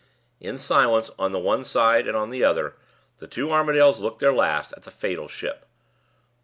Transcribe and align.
In 0.39 0.57
silence 0.57 1.11
on 1.19 1.31
the 1.31 1.37
one 1.37 1.63
side 1.63 2.07
and 2.07 2.17
on 2.17 2.31
the 2.31 2.43
other, 2.43 2.75
the 3.19 3.27
two 3.27 3.49
Armadales 3.51 3.99
looked 3.99 4.17
their 4.17 4.33
last 4.33 4.73
at 4.75 4.81
the 4.81 4.89
fatal 4.89 5.27
ship. 5.27 5.67